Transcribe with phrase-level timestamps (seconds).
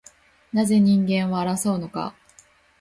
[0.51, 2.15] なぜ人間は争うのか